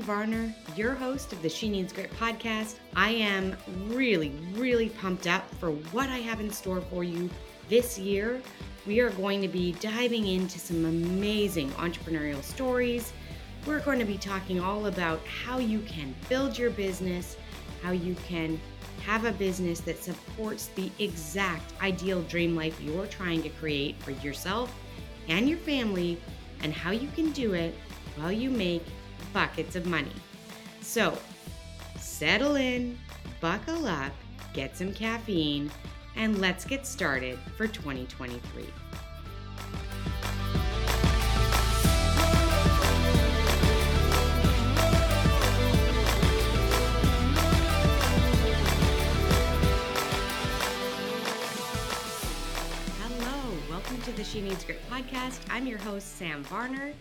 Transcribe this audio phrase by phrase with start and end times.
[0.00, 2.76] Varner, your host of the She Needs Grit podcast.
[2.96, 3.56] I am
[3.88, 7.28] really, really pumped up for what I have in store for you
[7.68, 8.40] this year.
[8.86, 13.12] We are going to be diving into some amazing entrepreneurial stories.
[13.66, 17.36] We're going to be talking all about how you can build your business,
[17.82, 18.60] how you can
[19.02, 24.12] have a business that supports the exact ideal dream life you're trying to create for
[24.12, 24.72] yourself
[25.28, 26.20] and your family,
[26.62, 27.74] and how you can do it
[28.16, 28.84] while you make
[29.32, 30.12] buckets of money.
[30.80, 31.16] So,
[31.98, 32.98] settle in,
[33.40, 34.12] buckle up,
[34.52, 35.70] get some caffeine,
[36.16, 38.66] and let's get started for 2023.
[53.00, 55.40] Hello, welcome to the She Needs Grit podcast.
[55.50, 56.92] I'm your host, Sam Varner,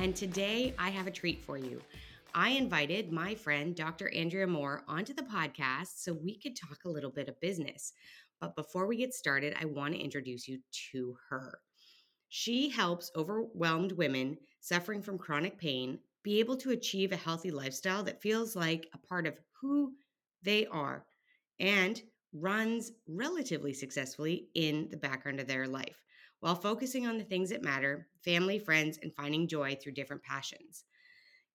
[0.00, 1.82] and today I have a treat for you.
[2.34, 4.08] I invited my friend, Dr.
[4.14, 7.92] Andrea Moore, onto the podcast so we could talk a little bit of business.
[8.40, 10.58] But before we get started, I want to introduce you
[10.92, 11.60] to her.
[12.30, 18.02] She helps overwhelmed women suffering from chronic pain be able to achieve a healthy lifestyle
[18.04, 19.92] that feels like a part of who
[20.42, 21.04] they are
[21.58, 22.00] and
[22.32, 26.00] runs relatively successfully in the background of their life
[26.40, 30.84] while focusing on the things that matter family, friends, and finding joy through different passions.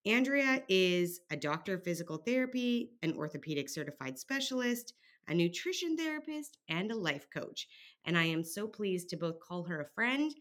[0.06, 4.94] Andrea is a doctor of physical therapy, an orthopedic certified specialist,
[5.28, 7.68] a nutrition therapist, and a life coach.
[8.06, 10.34] And I am so pleased to both call her a friend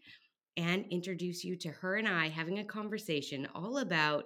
[0.57, 4.25] and introduce you to her and I having a conversation all about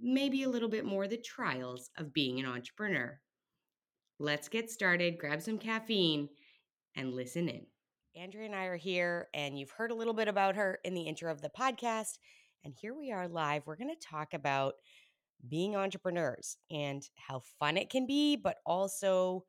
[0.00, 3.18] maybe a little bit more the trials of being an entrepreneur.
[4.18, 6.28] Let's get started, grab some caffeine,
[6.96, 7.66] and listen in.
[8.14, 11.02] Andrea and I are here, and you've heard a little bit about her in the
[11.02, 12.18] intro of the podcast.
[12.62, 13.66] And here we are live.
[13.66, 14.74] We're going to talk about
[15.48, 19.44] being entrepreneurs and how fun it can be, but also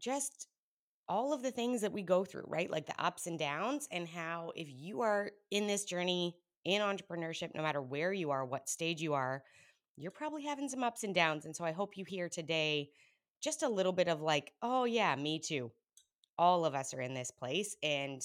[0.00, 0.48] just
[1.06, 2.70] all of the things that we go through, right?
[2.70, 6.34] Like the ups and downs, and how if you are in this journey
[6.64, 9.42] in entrepreneurship, no matter where you are, what stage you are,
[9.98, 11.44] you're probably having some ups and downs.
[11.44, 12.88] And so I hope you hear today
[13.42, 15.70] just a little bit of like, oh, yeah, me too.
[16.38, 18.22] All of us are in this place and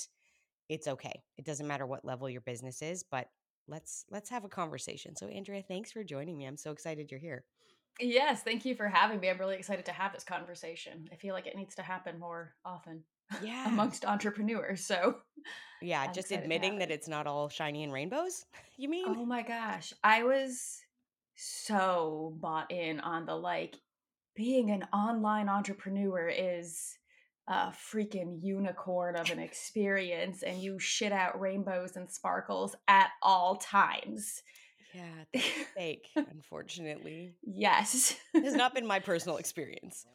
[0.69, 1.21] it's okay.
[1.37, 3.27] It doesn't matter what level your business is, but
[3.67, 5.15] let's let's have a conversation.
[5.15, 6.45] So Andrea, thanks for joining me.
[6.45, 7.43] I'm so excited you're here.
[7.99, 9.29] Yes, thank you for having me.
[9.29, 11.07] I'm really excited to have this conversation.
[11.11, 13.03] I feel like it needs to happen more often
[13.43, 13.67] Yeah.
[13.67, 14.85] amongst entrepreneurs.
[14.85, 15.17] So,
[15.81, 16.95] Yeah, I'm just admitting that it.
[16.95, 18.45] it's not all shiny and rainbows.
[18.77, 19.05] You mean?
[19.07, 20.79] oh my gosh, I was
[21.35, 23.75] so bought in on the like
[24.35, 26.97] being an online entrepreneur is
[27.47, 33.55] a freaking unicorn of an experience and you shit out rainbows and sparkles at all
[33.57, 34.41] times.
[34.93, 35.41] Yeah,
[35.75, 37.33] fake, unfortunately.
[37.43, 38.15] yes.
[38.33, 40.05] It has not been my personal experience.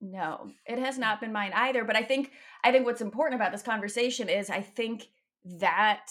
[0.00, 1.00] No, it has mm.
[1.00, 1.84] not been mine either.
[1.84, 5.08] But I think I think what's important about this conversation is I think
[5.58, 6.10] that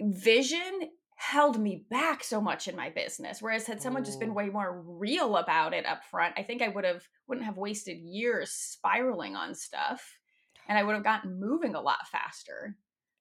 [0.00, 3.42] vision held me back so much in my business.
[3.42, 6.68] Whereas had someone just been way more real about it up front, I think I
[6.68, 10.16] would have wouldn't have wasted years spiraling on stuff
[10.66, 12.74] and I would have gotten moving a lot faster.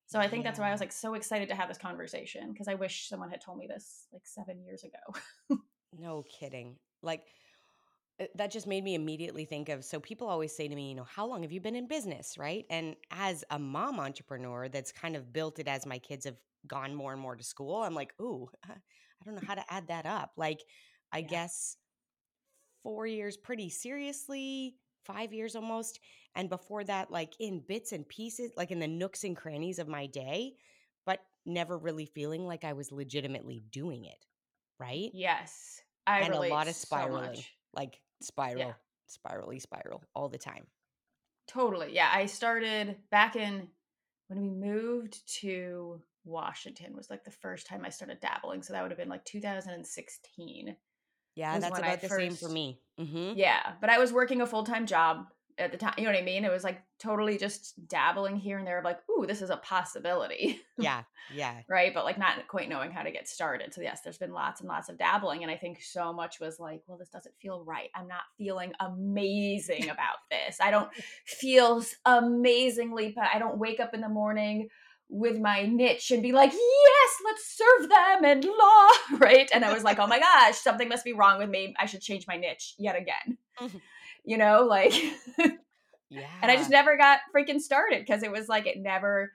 [0.08, 2.70] So I think that's why I was like so excited to have this conversation because
[2.70, 5.60] I wish someone had told me this like 7 years ago.
[6.00, 6.78] No kidding.
[7.02, 7.24] Like
[8.22, 10.96] uh, that just made me immediately think of so people always say to me, you
[10.96, 12.66] know, how long have you been in business, right?
[12.70, 16.38] And as a mom entrepreneur that's kind of built it as my kids have
[16.68, 18.76] gone more and more to school, I'm like, ooh, I
[19.26, 20.32] don't know how to add that up.
[20.38, 20.60] Like,
[21.12, 21.28] I Yeah.
[21.28, 21.78] guess
[22.84, 24.76] four years pretty seriously,
[25.06, 26.00] five years almost.
[26.36, 29.88] And before that, like in bits and pieces, like in the nooks and crannies of
[29.88, 30.54] my day,
[31.06, 34.26] but never really feeling like I was legitimately doing it,
[34.80, 35.12] right?
[35.14, 35.82] yes.
[36.08, 37.52] I and a lot of spiraling, much.
[37.74, 38.76] like spiral,
[39.08, 40.66] spirally spiral all the time.
[41.48, 41.94] Totally.
[41.94, 42.10] Yeah.
[42.14, 43.68] I started back in
[44.28, 48.64] when we moved to Washington was like the first time I started dabbling.
[48.64, 50.76] So that would have been like 2016.
[51.36, 52.82] Yeah, that's about the same for first- me.
[52.98, 53.74] hmm Yeah.
[53.82, 55.26] But I was working a full time job
[55.58, 55.94] at the time.
[55.98, 56.44] You know what I mean?
[56.46, 59.58] It was like totally just dabbling here and there of like, ooh, this is a
[59.58, 60.60] possibility.
[60.82, 61.04] Yeah,
[61.36, 61.94] yeah, right.
[61.94, 63.74] But like not quite knowing how to get started.
[63.74, 65.44] So, yes, there's been lots and lots of dabbling.
[65.44, 67.90] And I think so much was like, well, this doesn't feel right.
[67.94, 70.60] I'm not feeling amazing about this.
[70.62, 70.90] I don't
[71.26, 74.70] feel amazingly, I don't wake up in the morning
[75.10, 78.90] with my niche and be like, yes, let's serve them and law.
[79.18, 79.50] Right.
[79.54, 81.74] And I was like, oh my gosh, something must be wrong with me.
[81.80, 83.38] I should change my niche yet again.
[83.60, 83.82] Mhm.
[84.24, 84.94] You know, like,
[86.10, 86.28] yeah.
[86.42, 89.32] and I just never got freaking started because it was like it never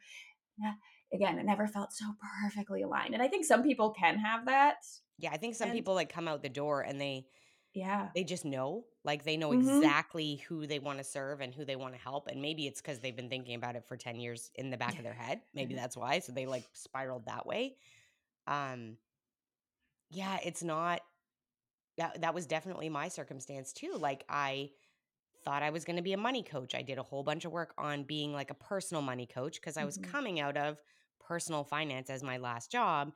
[1.13, 2.05] again, it never felt so
[2.43, 3.15] perfectly aligned.
[3.15, 4.77] And I think some people can have that.
[5.19, 7.27] Yeah, I think some And people like come out the door and they
[7.75, 8.13] yeah.
[8.15, 9.95] they just know, like they know Mhm.
[9.95, 12.29] exactly who they want to serve and who they want to help.
[12.29, 14.99] And maybe it's because they've been thinking about it for 10 years in the back
[14.99, 15.43] of their head.
[15.53, 16.21] Maybe that's why.
[16.21, 17.77] So they like spiraled that way.
[18.47, 18.99] Um,
[20.11, 21.01] yeah, it's not
[21.99, 23.97] that that was definitely my circumstance too.
[23.99, 24.71] Like I
[25.45, 26.75] thought I was going to be a money coach.
[26.75, 29.77] I did a whole bunch of work on being like a personal money coach because
[29.79, 29.99] I was Mhm.
[29.99, 30.83] coming out of
[31.21, 33.13] personal finance as my last job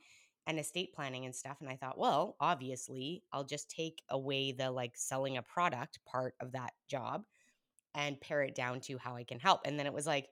[0.49, 1.59] and estate planning and stuff.
[1.61, 6.35] And I thought, well, obviously, I'll just take away the like selling a product part
[6.41, 7.25] of that job
[7.95, 9.61] and pare it down to how I can help.
[9.67, 10.29] And then it was like,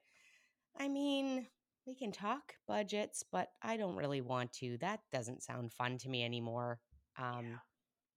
[0.78, 1.46] I mean,
[1.86, 4.78] we can talk budgets, but I don't really want to.
[4.78, 6.80] That doesn't sound fun to me anymore.
[7.19, 7.60] Um,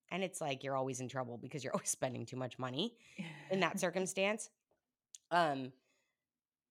[0.09, 2.95] and it's like you're always in trouble because you're always spending too much money
[3.51, 4.49] in that circumstance.
[5.31, 5.73] Um,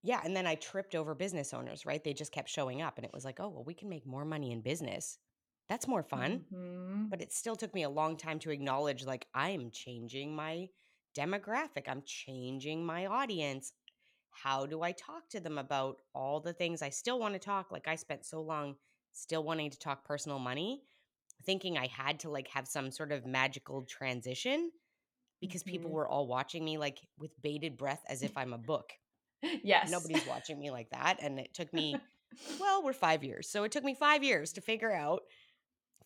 [0.03, 2.03] yeah, and then I tripped over business owners, right?
[2.03, 4.25] They just kept showing up and it was like, "Oh, well, we can make more
[4.25, 5.19] money in business.
[5.69, 7.13] That's more fun." Mhm.
[7.13, 10.69] But it still took me a long time to acknowledge like I am changing my
[11.17, 11.89] demographic.
[11.89, 13.73] I'm changing my audience.
[14.31, 17.73] How do I talk to them about all the things I still want to talk?
[17.73, 18.79] Like I spent so long
[19.13, 20.85] still wanting to talk personal money,
[21.45, 24.73] thinking I had to like have some sort of magical transition
[25.41, 25.93] because people Mhm.
[25.93, 28.93] were all watching me like with bated breath as if I'm a book.
[29.63, 29.91] Yes.
[29.91, 31.19] Nobody's watching me like that.
[31.23, 31.97] And it took me,
[32.61, 33.49] well, we're five years.
[33.49, 35.23] So it took me five years to figure out,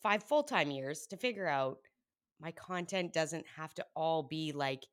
[0.03, 1.79] five full time years to figure out
[2.41, 4.85] my content doesn't have to all be like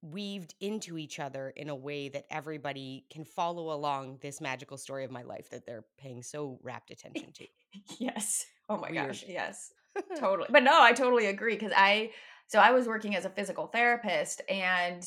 [0.00, 5.04] weaved into each other in a way that everybody can follow along this magical story
[5.04, 7.46] of my life that they're paying so rapt attention to.
[7.98, 8.44] Yes.
[8.68, 9.24] Oh my gosh.
[9.26, 9.72] Yes.
[10.18, 10.48] Totally.
[10.50, 12.10] But no, I totally agree because I
[12.46, 15.02] so I was working as a physical therapist and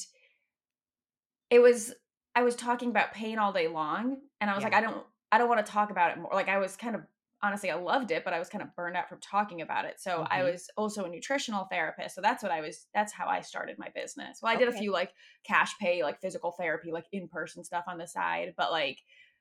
[1.51, 1.93] it was
[2.35, 4.73] I was talking about pain all day long and I was like.
[4.73, 6.31] I don't I don't want to talk about it more.
[6.33, 7.01] Like I was kind of
[7.41, 9.99] honestly I loved it, but I was kind of burned out from talking about it.
[9.99, 12.15] So I hmm was also a nutritional therapist.
[12.15, 14.39] So that's what I was that's how I started my business.
[14.41, 15.11] Well, I did a few like
[15.45, 18.99] cash pay like physical therapy like in-person stuff on the side, but like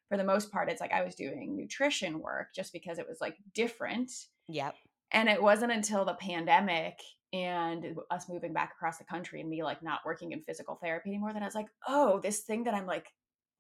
[0.09, 3.21] for the most part it's like I was doing nutrition work just because it was
[3.21, 4.11] like different
[4.49, 4.77] Yep.
[5.11, 6.99] and it wasn't until the pandemic
[7.35, 11.11] and us moving back across the country and me like not working in physical therapy
[11.11, 13.07] anymore that I was like, oh, this thing that I'm like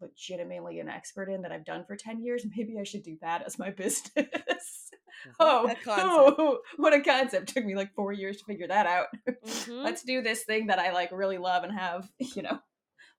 [0.00, 3.42] legitimately an expert in that I've done for 10 years, maybe I should do that
[3.44, 4.90] as my business.
[5.38, 7.48] What oh, oh, what a concept.
[7.48, 9.06] Took me like four years to figure that out.
[9.44, 12.58] hmm Let's do this thing that I like really love and have, you know,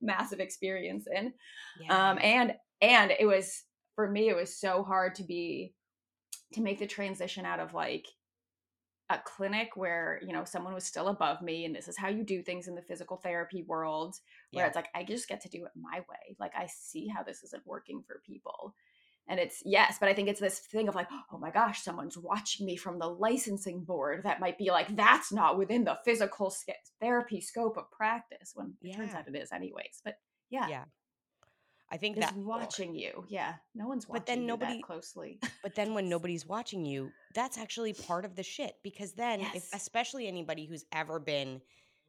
[0.01, 1.33] massive experience in.
[1.81, 2.11] Yeah.
[2.11, 3.63] Um, and and it was
[3.95, 5.73] for me, it was so hard to be
[6.53, 8.05] to make the transition out of like
[9.09, 12.23] a clinic where you know someone was still above me and this is how you
[12.23, 14.15] do things in the physical therapy world
[14.51, 14.67] where yeah.
[14.67, 17.43] it's like i just get to do it my way like i see how this
[17.43, 18.73] isn't working for people
[19.27, 22.17] and it's yes but i think it's this thing of like oh my gosh someone's
[22.17, 26.51] watching me from the licensing board that might be like that's not within the physical
[26.99, 29.19] therapy scope of practice when it turns Yeah.
[29.19, 30.15] out it is anyways but
[30.49, 30.83] yeah, Yeah.
[31.95, 34.85] I think is that watching you yeah no one's watching But then you nobody that
[34.85, 39.39] closely but then when nobody's watching you, that's actually part of the shit because then
[39.39, 41.61] if especially anybody who's ever been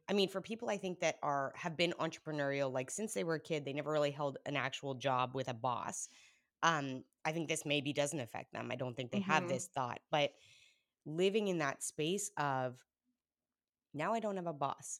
[0.09, 3.35] I mean, for people I think that are have been entrepreneurial like since they were
[3.35, 6.09] a kid, they never really held an actual job with a boss.
[6.63, 8.69] Um I think this maybe doesn't affect them.
[8.71, 10.31] I don't think they have hmm this thought, but
[11.05, 12.75] living in that space of
[13.93, 14.99] now I don't have a boss.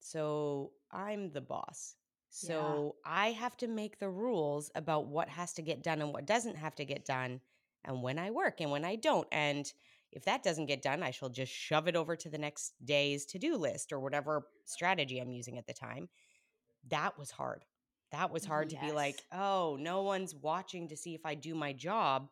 [0.00, 1.96] So I'm the boss.
[2.42, 6.12] Yeah So I have to make the rules about what has to get done and
[6.12, 7.40] what doesn't have to get done,
[7.84, 9.28] and when I work and when I don't.
[9.32, 9.72] And
[10.12, 13.24] if that doesn't get done, I shall just shove it over to the next day's
[13.26, 16.08] to do list or whatever strategy I'm using at the time.
[16.88, 17.64] That was hard.
[18.12, 21.54] That was hard to be like, oh, no one's watching to see if I do
[21.54, 22.30] my job.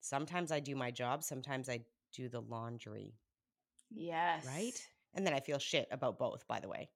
[0.00, 1.80] Sometimes I do my job, sometimes I
[2.12, 3.14] do the laundry,
[3.90, 4.44] Yes.
[4.46, 4.80] right?
[5.14, 6.88] And then I feel shit about both, by the way.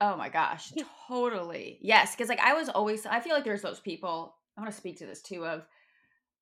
[0.00, 0.72] Oh my gosh,
[1.08, 1.78] totally.
[1.80, 4.76] Yes, because like I was always I feel like there's those people, I want to
[4.76, 5.66] speak to this too of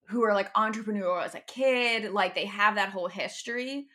[0.09, 3.87] who are like entrepreneurial as a kid, like they have that whole history.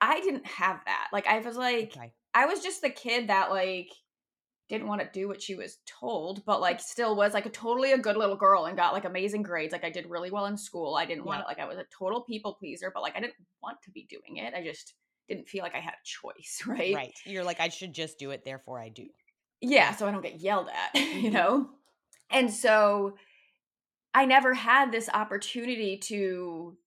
[0.00, 1.08] I didn't have that.
[1.12, 2.12] Like I was like Okay.
[2.34, 3.90] I was just the kid that like
[4.68, 7.92] didn't want to do what she was told, but like still was like a totally
[7.92, 9.72] a good little girl and got like amazing grades.
[9.72, 10.94] Like I did really well in school.
[10.96, 13.34] I didn't want it like I was a total people pleaser, but like I didn't
[13.62, 14.54] want to be doing it.
[14.54, 14.94] I just
[15.28, 17.00] didn't feel like I had a choice, right?
[17.00, 17.14] Right.
[17.24, 19.10] You're like, I should just do it, therefore I do.
[19.60, 21.70] yeah so i don't get yelled at you hmm know
[22.30, 23.16] and so
[24.14, 26.78] i never had this opportunity to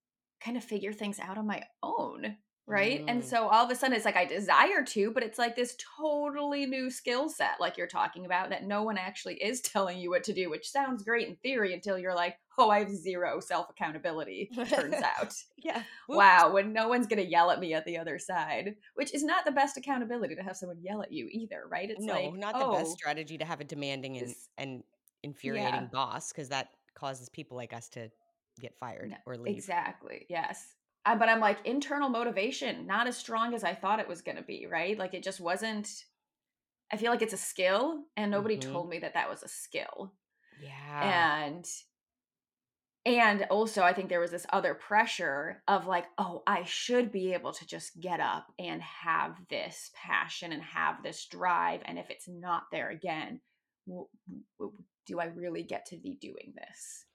[0.42, 3.04] kind of figure things out on my own right?
[3.10, 3.26] And Mm.
[3.26, 6.66] so all of a sudden it's like I desire to, but it's like this totally
[6.66, 10.24] new skill set, like you're talking about, that no one actually is telling you what
[10.26, 13.70] to do, which sounds great in theory until you're like, oh, I have zero self
[13.70, 15.34] accountability, turns out.
[15.58, 15.84] Yeah.
[16.08, 19.24] wow, when no one's going to yell at me at the other side, which is
[19.24, 21.90] not the best accountability to have someone yell at you either, right?
[21.90, 24.84] It's no, like, not the oh, best strategy to have a demanding and, and
[25.24, 25.88] infuriating Yeah.
[25.88, 28.10] boss because that causes people like us to
[28.60, 29.56] get fired No, or leave.
[29.58, 30.26] Exactly.
[30.30, 30.76] Yes.
[31.06, 34.38] Uh, but I'm like internal motivation, not as strong as I thought it was going
[34.38, 34.98] to be, right?
[34.98, 36.06] Like it just wasn't.
[36.92, 38.62] I feel like it's a skill, and nobody Mhm.
[38.62, 40.14] told me that that was a skill.
[40.56, 41.16] Yeah.
[41.56, 41.66] And
[43.06, 47.34] and also I think there was this other pressure of like, oh, I should be
[47.34, 52.10] able to just get up and have this passion and have this drive, and if
[52.10, 53.42] it's not there again,
[55.08, 57.06] do I really get to be doing this?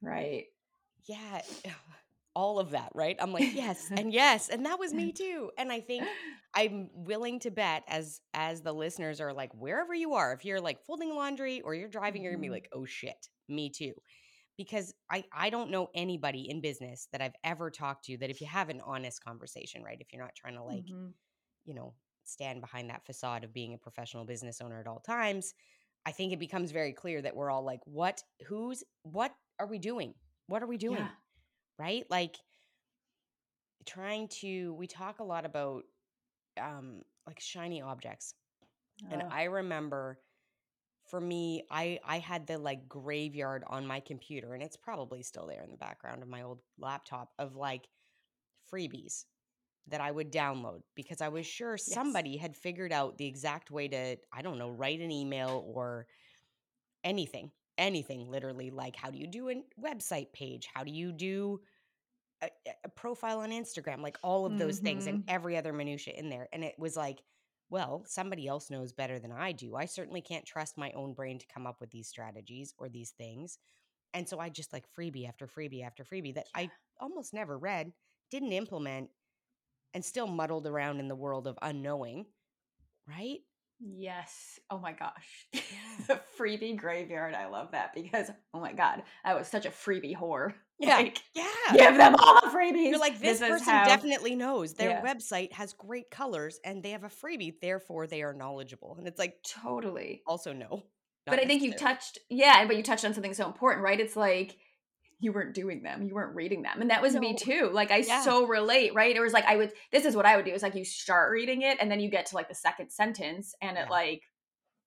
[0.00, 0.44] Right.
[1.08, 1.40] yeah.
[2.34, 3.16] All of that, right?
[3.18, 5.50] I'm like, yes, and yes, and that was me too.
[5.56, 6.04] And I think
[6.54, 10.60] I'm willing to bet as as the listeners are like wherever you are, if you're
[10.60, 12.52] like folding laundry or you're driving, you're gonna be Mhm.
[12.52, 13.94] like, oh shit, me too.
[14.56, 18.40] Because I I don't know anybody in business that I've ever talked to that if
[18.40, 19.98] you have an honest conversation, right?
[20.00, 21.14] If you're not trying to like, Mhm.
[21.64, 25.54] you know, stand behind that facade of being a professional business owner at all times,
[26.06, 29.78] I think it becomes very clear that we're all like, what, who's, what are we
[29.78, 30.14] doing?
[30.46, 30.98] What are we doing?
[30.98, 31.16] Yeah.
[31.78, 32.04] right?
[32.10, 32.36] Like
[33.84, 35.84] trying to we talk a lot about
[36.60, 38.34] um like shiny objects.
[39.10, 40.20] And I remember
[41.06, 45.46] for me, I I had the like graveyard on my computer and it's probably still
[45.46, 47.88] there in the background of my old laptop of like
[48.72, 49.26] freebies
[49.88, 53.88] that I would download because I was sure somebody had figured out the exact way
[53.88, 56.08] to I don't know, write an email or
[57.04, 57.52] anything.
[57.78, 60.66] Anything literally like how do you do a website page?
[60.72, 61.60] How do you do
[62.42, 62.50] a,
[62.84, 65.28] a profile on Instagram, like all of those things and Mhm.
[65.28, 66.48] every other minutia in there.
[66.52, 67.22] And it was like,
[67.68, 69.74] well, somebody else knows better than I do.
[69.74, 73.10] I certainly can't trust my own brain to come up with these strategies or these
[73.10, 73.58] things.
[74.14, 76.70] And so I just like freebie after freebie after freebie that I
[77.00, 77.92] almost never read,
[78.30, 79.10] didn't implement,
[79.94, 82.26] and still muddled around in the world of unknowing.
[83.08, 83.40] Right?
[83.80, 84.58] Yes.
[84.70, 85.48] Oh my gosh.
[86.06, 87.34] the freebie graveyard.
[87.34, 90.54] I love that because, oh my God, I was such a freebie whore.
[90.78, 90.96] Yeah.
[90.96, 91.46] Like, Yeah.
[91.74, 92.90] give them all the freebies.
[92.90, 95.02] You're like, this, is person how- definitely knows their Yeah.
[95.02, 98.94] website has great colors and they have a freebie, therefore they are knowledgeable.
[98.98, 100.22] And it's like, Totally.
[100.26, 100.82] also no.
[101.24, 103.98] But I think you touched, yeah, but you touched on something so important, right?
[103.98, 104.56] It's like,
[105.18, 106.02] you weren't doing them.
[106.02, 106.82] You weren't reading them.
[106.82, 107.70] And that was me too.
[107.72, 108.20] Like I Yeah.
[108.20, 109.16] so relate, right?
[109.16, 110.52] It was like I would this is what I would do.
[110.52, 113.54] it's like you start reading it and then you get to like the second sentence
[113.62, 113.90] and it Yeah.
[113.90, 114.22] like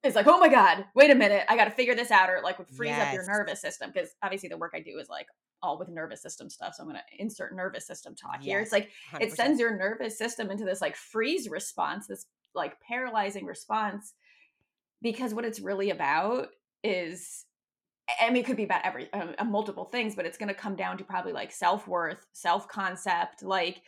[0.04, 1.44] it's like, oh my God, wait a minute.
[1.48, 3.90] I gotta figure this out, or it like would freeze up your nervous system.
[3.92, 5.26] Because obviously the work I do is like
[5.62, 6.74] all with nervous system stuff.
[6.74, 8.60] So I'm gonna insert nervous system talk here.
[8.60, 9.20] It's like 100%.
[9.22, 14.14] it sends your nervous system into this like freeze response, this like paralyzing response.
[15.02, 16.48] Because what it's really about
[16.84, 17.46] is
[18.20, 20.54] I mean, it could be about every um, uh, multiple things, but it's going to
[20.54, 23.82] come down to probably like self worth, self concept, like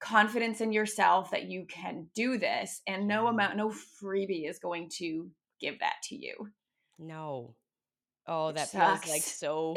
[0.00, 4.90] confidence in yourself that you can do this, and no amount, no freebie is going
[4.98, 6.48] to give that to you.
[6.98, 7.54] No.
[8.26, 9.74] Oh, that feels like so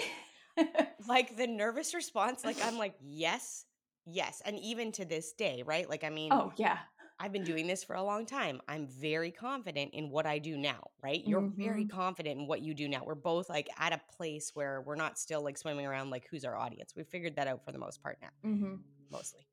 [1.07, 2.43] like the nervous response.
[2.45, 3.65] Like I'm like, yes,
[4.05, 4.41] yes.
[4.45, 5.89] And even to this day, right?
[5.89, 6.77] Like, I mean, oh yeah,
[7.19, 8.61] I've been doing this for a long time.
[8.67, 11.23] I'm very confident in what I do now, right?
[11.25, 11.89] You're very Mhm.
[11.89, 13.03] confident in what you do now.
[13.05, 16.43] We're both like at a place where we're not still like swimming around like who's
[16.45, 16.93] our audience.
[16.95, 18.75] We figured that out for the most part now, mm-hmm.
[19.11, 19.47] mostly.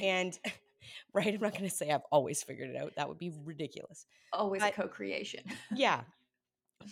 [0.00, 0.38] And
[1.12, 2.92] right, I'm not going to say I've always figured it out.
[2.96, 4.06] That would be ridiculous.
[4.32, 5.42] always But- a co-creation.
[5.74, 6.02] Yeah.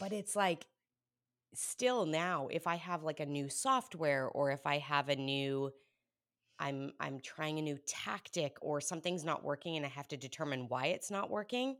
[0.00, 0.66] But it's like
[1.54, 5.72] still now if I have like a new software or if I have a new
[6.58, 10.68] I'm I'm trying a new tactic or something's not working and I have to determine
[10.68, 11.78] why it's not working,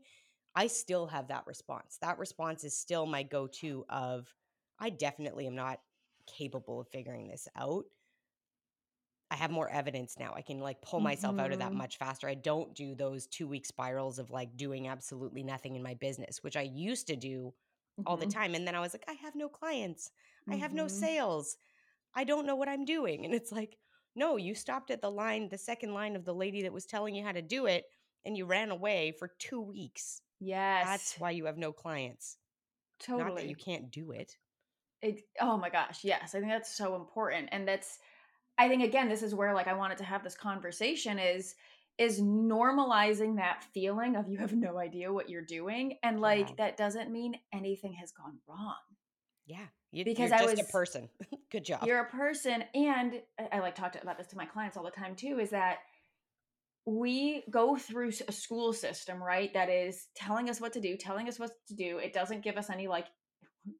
[0.55, 1.97] I still have that response.
[2.01, 4.33] That response is still my go-to of
[4.79, 5.81] I definitely am not
[6.27, 7.85] capable of figuring this out.
[9.29, 10.33] I have more evidence now.
[10.33, 11.75] I can like pull myself out of that Mhm.
[11.75, 12.29] much faster.
[12.29, 16.55] I don't do those 2-week spirals of like doing absolutely nothing in my business, which
[16.55, 17.53] I used to do
[18.05, 18.31] all the Mhm.
[18.33, 20.11] time and then I was like I have no clients.
[20.49, 20.89] I have no Mhm.
[20.89, 21.57] sales.
[22.15, 23.25] I don't know what I'm doing.
[23.25, 23.77] And it's like,
[24.15, 27.15] no, you stopped at the line, the second line of the lady that was telling
[27.15, 27.85] you how to do it,
[28.25, 30.21] and you ran away for two weeks.
[30.39, 32.37] Yes, That's why you have no clients.
[32.99, 33.23] totally.
[33.29, 34.37] Not that you can't do it.
[35.03, 37.99] Ex- oh my gosh yes i think that's so important and that's
[38.57, 41.55] i think again this is where like i wanted to have this conversation is
[41.97, 46.55] is normalizing that feeling of you have no idea what you're doing and like Yeah.
[46.57, 48.75] that doesn't mean anything has gone wrong
[49.45, 49.65] Yeah.
[49.91, 51.09] You, Because you're I was- a person.
[51.51, 51.83] Good job.
[51.85, 54.91] you're a person and I- i like talked about this to my clients all the
[54.91, 55.77] time too is that
[56.85, 61.27] we go through a school system, right, that is telling us what to do, telling
[61.27, 61.97] us what to do.
[61.97, 63.07] It doesn't give us any like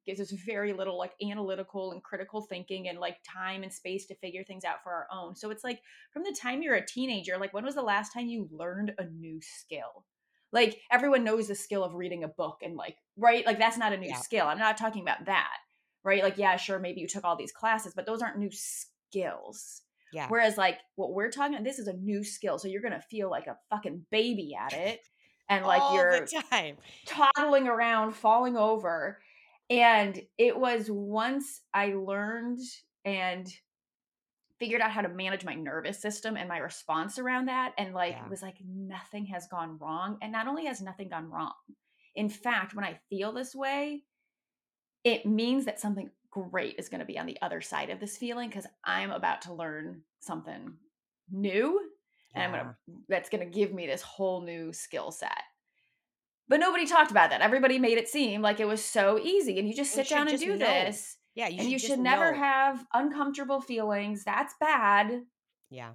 [0.06, 4.16] gives us very little like analytical and critical thinking and like time and space to
[4.16, 5.36] figure things out for our own.
[5.36, 8.28] So it's like from the time you're a teenager, like when was the last time
[8.28, 10.06] you learned a new skill?
[10.52, 13.46] Like everyone knows the skill of reading a book and like, right?
[13.46, 14.18] Like that's not a new yeah.
[14.18, 14.48] skill.
[14.48, 15.58] I'm not talking about that,
[16.04, 16.24] right?
[16.24, 19.82] Like, yeah, sure, maybe you took all these classes, but those aren't new skills.
[20.14, 20.28] Yeah.
[20.30, 22.58] Whereas like what we're talking about, this is a new skill.
[22.58, 25.02] So you're gonna feel like a fucking baby at it.
[25.50, 26.78] And like All you're time.
[27.06, 29.20] toddling around, falling over.
[29.70, 32.60] And it was once I learned
[33.04, 33.48] and
[34.60, 38.14] figured out how to manage my nervous system and my response around that and like
[38.14, 38.28] yeah.
[38.28, 41.54] was like nothing has gone wrong and not only has nothing gone wrong
[42.16, 44.02] in fact when i feel this way
[45.04, 48.18] it means that something great is going to be on the other side of this
[48.18, 50.74] feeling because I'm about to learn something
[51.32, 51.80] new
[52.36, 52.76] and I'm gonna
[53.08, 55.42] that's gonna give me this whole new skill set.
[56.50, 57.42] But nobody talked about that.
[57.42, 60.28] Everybody made it seem like it was so easy and you just sit you down
[60.28, 60.66] and do know.
[60.66, 61.18] this.
[61.36, 62.12] Yeah, you and you should know.
[62.12, 64.24] never have uncomfortable feelings.
[64.24, 65.24] That's bad.
[65.70, 65.92] Yeah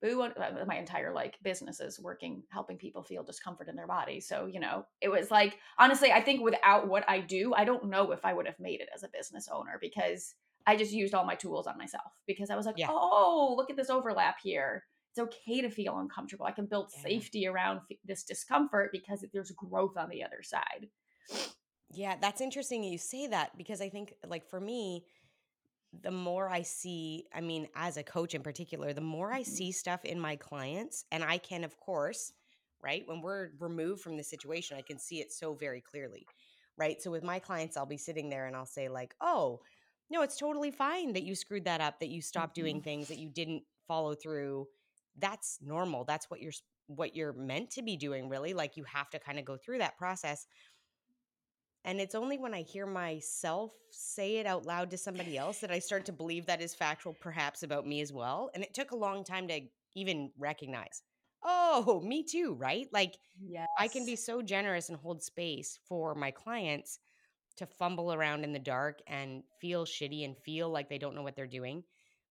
[0.00, 4.20] boo uh, my entire like business is working helping people feel discomfort in their body
[4.20, 7.88] so you know it was like honestly i think without what i do i don't
[7.88, 10.34] know if i would have made it as a business owner because
[10.66, 12.88] i just used all my tools on myself because i was like yeah.
[12.88, 17.02] oh look at this overlap here it's okay to feel uncomfortable i can build yeah.
[17.02, 20.88] safety around this discomfort because there's growth on the other side
[21.92, 25.04] yeah that's interesting you say that because i think like for me
[26.02, 29.50] the more I see, I mean, as a coach in particular, the more I mm-hmm.
[29.50, 32.32] see stuff in my clients, and I can, of course,
[32.82, 36.26] right, when we're removed from the situation, I can see it so very clearly,
[36.76, 37.00] right?
[37.02, 39.60] So with my clients, I'll be sitting there and I'll say, like, oh,
[40.10, 42.84] no, it's totally fine that you screwed that up, that you stopped doing mm-hmm.
[42.84, 44.66] things, that you didn't follow through.
[45.18, 46.04] That's normal.
[46.04, 46.52] That's what you're
[46.86, 49.78] what you're meant to be doing really like you have to kind of go through
[49.78, 50.44] that process
[51.84, 55.70] and it's only when I hear myself say it out loud to somebody else that
[55.70, 58.50] I start to believe that is factual, perhaps about me as well.
[58.54, 59.60] And it took a long time to
[59.96, 61.02] even recognize,
[61.42, 62.86] oh, me too, right?
[62.92, 63.66] Like, yes.
[63.78, 66.98] I can be so generous and hold space for my clients
[67.56, 71.22] to fumble around in the dark and feel shitty and feel like they don't know
[71.22, 71.82] what they're doing.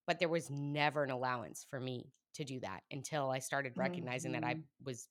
[0.05, 4.31] But there was never an allowance for me to do that until I started recognizing
[4.31, 4.41] mm-hmm.
[4.41, 4.85] that I mm-hmm.
[4.85, 5.07] was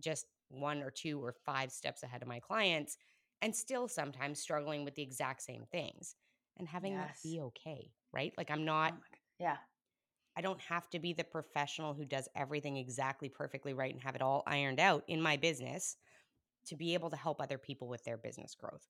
[0.00, 2.98] just one or two or five steps ahead of my clients
[3.40, 6.14] and still sometimes struggling with the exact same things
[6.58, 7.20] and having yes.
[7.22, 8.32] that be okay, right?
[8.36, 9.56] Like I'm not, oh yeah.
[10.36, 14.14] I don't have to be the professional who does everything exactly perfectly right and have
[14.14, 15.96] it all ironed out in my business
[16.66, 18.86] to be able to help other people with their business growth.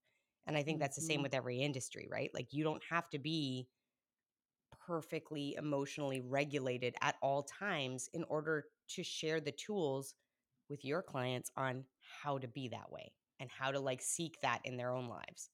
[0.46, 1.22] And I think that's the same mm-hmm.
[1.24, 2.30] with every industry, right?
[2.34, 3.66] Like you don't have to be
[4.86, 10.14] perfectly emotionally regulated at all times in order to share the tools
[10.68, 11.84] with your clients on
[12.22, 15.50] how to be that way and how to like seek that in their own lives.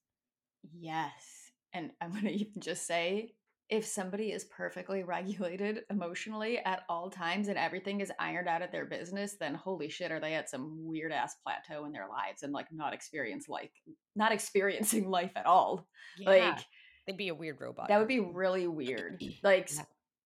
[0.73, 1.53] Yes.
[1.73, 3.35] And I'm going to even just say
[3.69, 8.73] if somebody is perfectly regulated emotionally at all times and everything is ironed out at
[8.73, 12.43] their business, then holy shit, are they at some weird ass plateau in their lives
[12.43, 13.73] and like not experience like
[14.17, 15.87] not experiencing life at all.
[16.19, 16.31] Yeah.
[16.31, 16.65] Like
[17.09, 17.89] they'd be a weird robot.
[17.89, 19.23] That would be really weird.
[19.43, 19.83] Like yeah.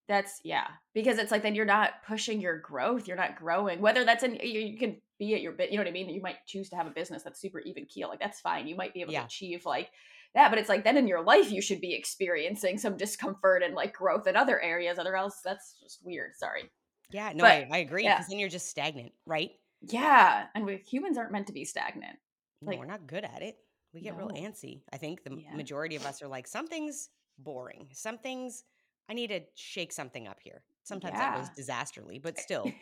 [0.08, 3.80] that's yeah, because it's like then you're not pushing your growth, you're not growing.
[3.80, 6.08] Whether that's in you, you can be at your bit, you know what I mean?
[6.08, 8.08] You might choose to have a business that's super even keel.
[8.08, 8.66] Like that's fine.
[8.66, 9.20] You might be able yeah.
[9.20, 9.90] to achieve like
[10.34, 13.74] that, but it's like then in your life you should be experiencing some discomfort and
[13.74, 14.98] like growth in other areas.
[14.98, 16.32] Other else that's just weird.
[16.36, 16.70] Sorry.
[17.10, 18.04] Yeah, no, but, I, I, agree.
[18.04, 18.26] Because yeah.
[18.30, 19.50] then you're just stagnant, right?
[19.82, 20.46] Yeah.
[20.54, 22.16] And we humans aren't meant to be stagnant.
[22.62, 23.58] Like no, we're not good at it.
[23.92, 24.26] We get no.
[24.26, 24.82] real antsy.
[24.92, 25.54] I think the yeah.
[25.54, 27.88] majority of us are like, something's boring.
[27.92, 28.64] Something's
[29.08, 30.62] I need to shake something up here.
[30.84, 31.32] Sometimes yeah.
[31.32, 32.72] that goes disastrously, but eh, still.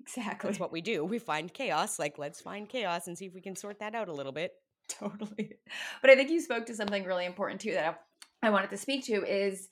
[0.00, 0.48] Exactly.
[0.50, 1.04] That's what we do.
[1.04, 1.98] We find chaos.
[1.98, 4.52] Like, let's find chaos and see if we can sort that out a little bit.
[4.88, 5.56] Totally.
[6.02, 8.00] But I think you spoke to something really important too that
[8.42, 9.68] I, I wanted to speak to is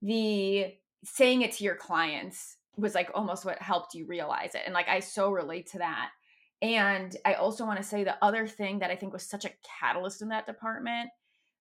[0.00, 0.72] the
[1.04, 4.62] saying it to your clients was like almost what helped you realize it.
[4.64, 6.10] And like, I so relate to that.
[6.64, 9.50] And I also want to say the other thing that I think was such a
[9.78, 11.10] catalyst in that department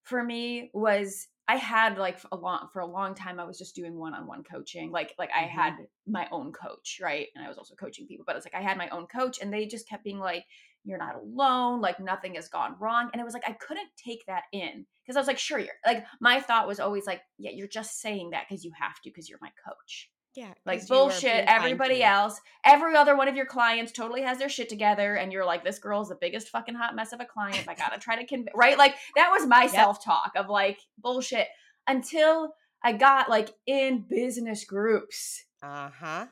[0.04, 3.76] for me was I had like a long for a long time I was just
[3.76, 4.92] doing one-on-one coaching.
[4.92, 5.60] Like like I mm-hmm.
[5.60, 5.74] had
[6.08, 7.28] my own coach, right?
[7.36, 9.52] And I was also coaching people, but it's like I had my own coach and
[9.52, 10.46] they just kept being like
[10.86, 13.10] you're not alone, like nothing has gone wrong.
[13.12, 15.76] And it was like I couldn't take that in because I was like sure you're
[15.86, 19.10] like my thought was always like yeah, you're just saying that cuz you have to
[19.10, 20.13] because you're my coach.
[20.36, 20.54] Yeah.
[20.66, 21.46] Like bullshit.
[21.48, 25.16] Everybody else, every other one of your clients totally has their shit together.
[25.16, 27.66] And you're like, this girl's the biggest fucking hot mess of a client.
[27.68, 28.78] I gotta try to convince, right?
[28.78, 29.72] Like that was my yep.
[29.72, 31.48] self talk of like bullshit
[31.88, 35.46] until I got like in business groups.
[35.62, 36.26] Uh huh.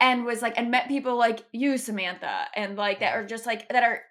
[0.00, 3.66] and was like and met people like you Samantha and like that are just like
[3.70, 4.02] that are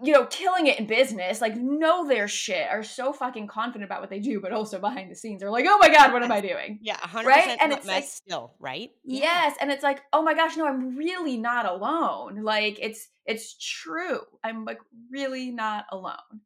[0.00, 4.00] you know killing it in business like know their shit are so fucking confident about
[4.00, 6.30] what they do but also behind the scenes are like oh my god what am
[6.30, 6.78] I doing?
[6.82, 7.58] yeah 100% right?
[7.60, 8.90] and it's like still right?
[9.04, 9.62] Yes yeah.
[9.62, 12.42] and it's like oh my gosh no I'm really not alone.
[12.42, 14.78] Like it's it's true I'm like
[15.10, 16.42] really not alone.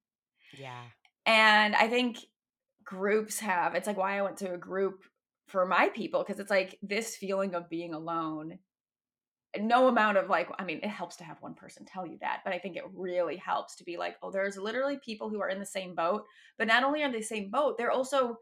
[0.58, 0.82] Yeah.
[1.26, 2.18] And I think
[2.84, 5.02] groups have it's like why I went to a group
[5.48, 8.58] for my people because it's like this feeling of being alone
[9.60, 12.40] no amount of like i mean it helps to have one person tell you that
[12.44, 15.48] but i think it really helps to be like oh there's literally people who are
[15.48, 16.24] in the same boat
[16.58, 18.38] but not only are they same boat they're also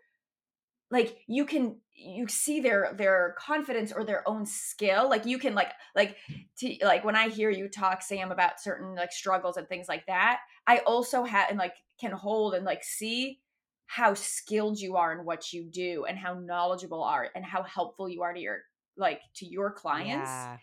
[0.91, 5.55] like you can you see their their confidence or their own skill like you can
[5.55, 6.17] like like
[6.59, 10.07] to, like when i hear you talk sam about certain like struggles and things like
[10.07, 13.41] that i also have and like can hold and like see
[13.87, 18.09] how skilled you are in what you do and how knowledgeable are and how helpful
[18.09, 18.59] you are to your
[18.97, 20.57] like to your clients yeah.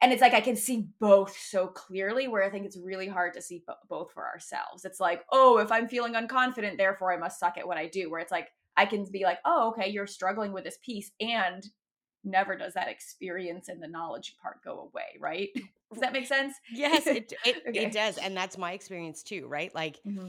[0.00, 3.32] And it's like i can see both so clearly where i think it's really hard
[3.34, 7.38] to see both for ourselves it's like oh if i'm feeling unconfident therefore i must
[7.38, 10.06] suck at what i do where it's like i can be like oh okay you're
[10.06, 11.68] struggling with this piece and
[12.24, 15.50] never does that experience and the knowledge part go away right
[15.92, 17.86] does that make sense yes it, it, okay.
[17.86, 20.28] it does and that's my experience too right like mm-hmm.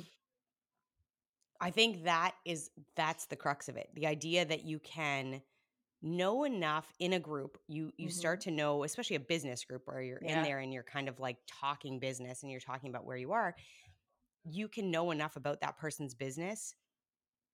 [1.62, 3.90] I think that is that's the crux of it.
[3.94, 5.42] The idea that you can
[6.02, 8.14] know enough in a group you you mm-hmm.
[8.14, 10.38] start to know especially a business group where you're yeah.
[10.38, 13.34] in there and you're kind of like talking business and you're talking about where you
[13.34, 13.56] are
[14.46, 16.74] you can know enough about that person's business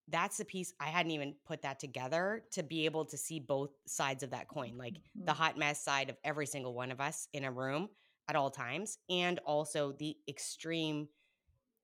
[0.10, 3.72] that's the piece i hadn't even put that together to be able to see both
[3.88, 5.26] sides of that coin like mm-hmm.
[5.26, 7.90] the hot mess side of every single one of us in a room
[8.28, 11.08] at all times and also the extreme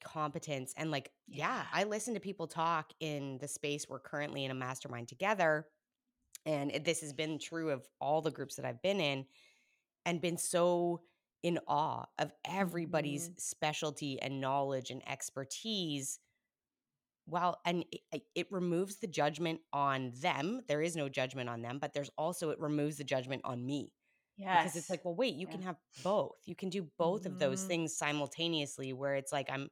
[0.03, 1.57] competence and like yeah.
[1.57, 5.65] yeah i listen to people talk in the space we're currently in a mastermind together
[6.45, 9.25] and this has been true of all the groups that i've been in
[10.05, 11.01] and been so
[11.43, 13.37] in awe of everybody's mm-hmm.
[13.37, 16.19] specialty and knowledge and expertise
[17.27, 21.77] well and it, it, removes the judgment on them there is no judgment on them
[21.79, 23.91] but there's also it removes the judgment on me
[24.37, 24.63] Yes.
[24.63, 25.53] Because it's like, well, wait, you yeah.
[25.53, 26.37] can have both.
[26.45, 27.33] You can do both mm-hmm.
[27.33, 27.67] of those mm-hmm.
[27.67, 29.69] things simultaneously where it's like I'm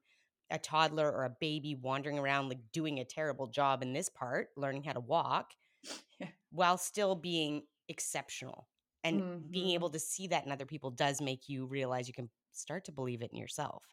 [0.52, 4.50] a toddler or a baby wandering around like doing a terrible job in this part,
[4.56, 5.54] learning how to walk,
[6.20, 6.28] yeah.
[6.52, 8.68] While still being exceptional.
[9.04, 9.52] And mm-hmm.
[9.52, 12.84] being able to see that in other people does make you realize you can start
[12.86, 13.84] to believe it in yourself.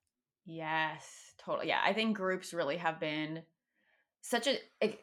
[0.44, 1.04] Yes,
[1.38, 1.68] totally.
[1.68, 3.42] Yeah, I think groups really have been
[4.22, 4.98] such a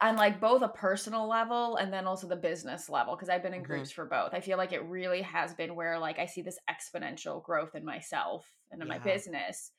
[0.00, 3.52] on like both a personal level and then also the business level because I've been
[3.52, 3.72] in mm-hmm.
[3.72, 4.32] groups for both.
[4.32, 7.84] I feel like it really has been where like I see this exponential growth in
[7.84, 8.94] myself and in yeah.
[8.94, 9.72] my business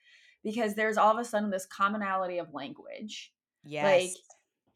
[0.44, 3.32] because there's all of a sudden this commonality of language.
[3.64, 3.84] Yes.
[3.84, 4.12] Like,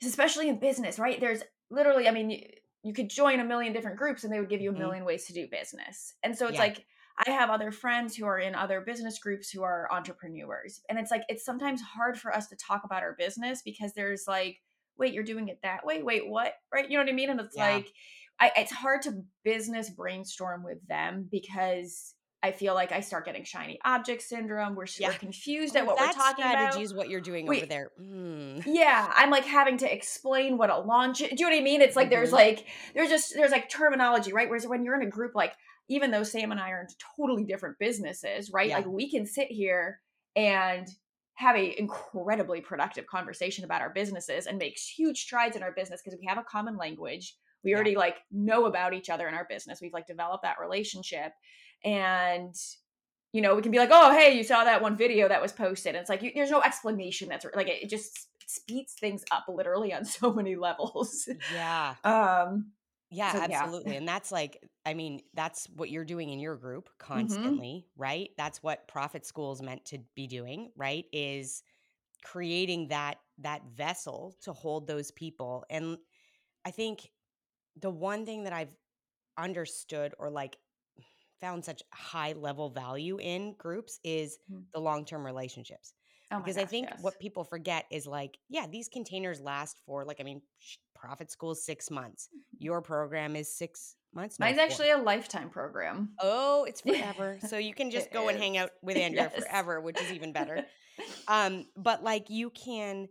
[0.10, 1.20] especially in business, right?
[1.20, 2.42] There's literally, I mean, you,
[2.84, 5.06] you could join a million different groups and they would give you a 1000000 mm-hmm.
[5.06, 6.14] ways to do business.
[6.24, 6.62] And so it's yeah.
[6.62, 6.86] like,
[7.26, 10.82] I have other friends who are in other business groups who are entrepreneurs.
[10.88, 14.26] And it's like, it's sometimes hard for us to talk about our business because there's
[14.28, 14.62] like,
[14.98, 16.04] wait, you're doing it that way?
[16.04, 16.54] Wait, what?
[16.74, 16.90] Right?
[16.90, 17.30] You know what I mean?
[17.30, 17.74] And it's yeah.
[17.74, 17.92] like,
[18.40, 22.14] I, it's hard to business brainstorm with them because
[22.48, 24.74] I feel like I start getting shiny object syndrome.
[24.76, 25.10] We're, yeah.
[25.10, 26.82] we're confused at what that we're talking strategy about.
[26.82, 27.92] is what you're doing Wait, over there.
[28.02, 28.64] Mm.
[28.66, 31.22] Yeah, I'm like having to explain what a launch.
[31.22, 31.30] Is.
[31.30, 31.82] Do you know what I mean?
[31.82, 32.16] It's like mm-hmm.
[32.16, 34.48] there's like there's just there's like terminology, right?
[34.48, 35.54] Whereas when you're in a group, like
[35.90, 38.70] even though Sam and I are in totally different businesses, right?
[38.70, 38.78] Yeah.
[38.78, 40.00] Like we can sit here
[40.36, 40.88] and
[41.36, 46.02] have a incredibly productive conversation about our businesses and make huge strides in our business
[46.04, 47.36] because we have a common language.
[47.64, 48.00] We already yeah.
[48.00, 49.80] like know about each other in our business.
[49.82, 51.34] We've like developed that relationship
[51.84, 52.56] and
[53.34, 55.52] you know we can be like oh hey you saw that one video that was
[55.52, 59.24] posted and it's like you, there's no explanation that's like it, it just speeds things
[59.32, 62.72] up literally on so many levels yeah um
[63.10, 64.00] yeah so, absolutely yeah.
[64.00, 67.14] and that's like i mean that's what you're doing in your group mm-hmm.
[67.14, 68.02] constantly mm-hmm.
[68.02, 71.64] right that's what profit school is meant to be doing right is
[72.24, 75.98] creating that that vessel to hold those people and
[76.66, 77.12] i think
[77.80, 78.76] the one thing that i've
[79.38, 80.58] understood or like
[81.40, 84.62] found such high level value in groups is mm-hmm.
[84.74, 85.94] the long term relationships.
[86.32, 87.00] Oh because gosh, I think yes.
[87.02, 90.42] what people forget is like, yeah, these containers last for like, I mean,
[90.94, 92.28] profit school six months.
[92.30, 92.64] Mm-hmm.
[92.64, 94.40] Your program is six months.
[94.40, 96.10] Mine's actually a lifetime program.
[96.20, 97.38] Oh, it's forever.
[97.48, 98.36] so you can just go is.
[98.36, 99.44] and hang out with Andrea yes.
[99.44, 100.66] forever, which is even better.
[101.28, 103.08] um, but like you can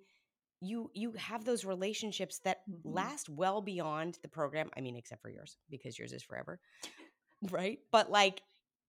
[0.61, 2.95] you you have those relationships that mm-hmm.
[2.95, 4.69] last well beyond the program.
[4.77, 6.61] I mean, except for yours, because yours is forever
[7.53, 7.79] right?
[7.93, 8.43] But like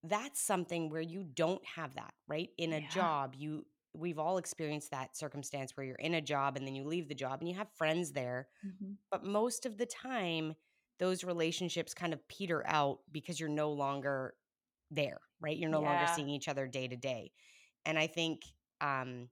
[0.04, 2.50] that's something where you don't have that, right?
[2.56, 2.88] In a yeah.
[2.88, 6.84] job, you we've all experienced that circumstance where you're in a job and then you
[6.84, 8.48] leave the job and you have friends there.
[8.64, 8.92] Mm-hmm.
[9.10, 10.54] But most of the time,
[10.98, 14.34] those relationships kind of peter out because you're no longer
[14.90, 15.56] there, right?
[15.56, 17.32] You're no longer seeing each other day to day.
[17.86, 18.42] And I think
[18.80, 19.28] um,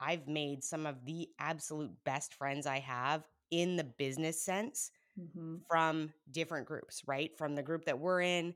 [0.00, 5.56] I've made some of the absolute best friends I have in the business sense hmm
[5.68, 7.36] from different groups, right?
[7.36, 8.54] From the group that we're in,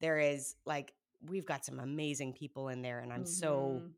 [0.00, 0.92] there is like
[1.22, 3.94] we've got some amazing people in there and I'm so hmm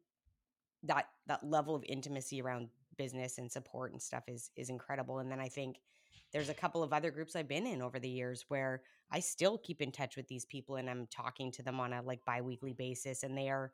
[0.85, 5.31] that that level of intimacy around business and support and stuff is is incredible and
[5.31, 5.79] then I think
[6.33, 9.59] there's a couple of other groups I've been in over the years where I still
[9.59, 12.75] keep in touch with these people and I'm talking to them on a like biweekly
[12.75, 13.73] basis and they are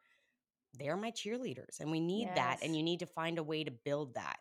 [0.79, 3.71] they're my cheerleaders and we need that and you need to find a way to
[3.71, 4.39] build that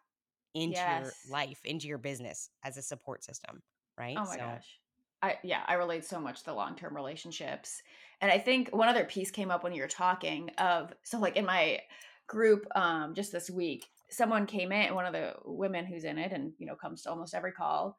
[0.54, 3.62] into your life, into your business as a support system,
[3.98, 4.18] right?
[4.18, 4.80] Oh my So, gosh.
[5.22, 7.82] I yeah, I relate so much to the long-term relationships.
[8.22, 11.36] And I think one other piece came up when you were talking of so like
[11.36, 11.80] in my
[12.28, 16.32] group um just this week, someone came in, one of the women who's in it
[16.32, 17.98] and you know comes to almost every call,